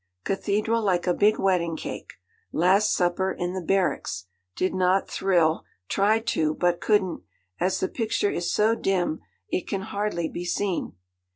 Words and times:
Cathedral 0.23 0.81
like 0.81 1.05
a 1.05 1.13
big 1.13 1.37
wedding 1.37 1.77
cake. 1.77 2.13
"Last 2.51 2.91
Supper" 2.91 3.31
in 3.31 3.53
the 3.53 3.61
barracks 3.61 4.25
did 4.55 4.73
not 4.73 5.07
"thrill;" 5.07 5.63
tried 5.89 6.25
to, 6.29 6.55
but 6.55 6.81
couldn't, 6.81 7.21
as 7.59 7.79
the 7.79 7.87
picture 7.87 8.31
is 8.31 8.51
so 8.51 8.73
dim 8.73 9.21
it 9.49 9.67
can 9.67 9.81
hardly 9.81 10.27
be 10.27 10.43
seen. 10.43 10.93